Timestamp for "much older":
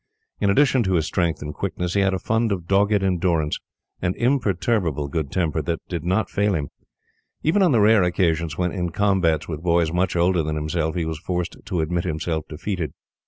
9.93-10.41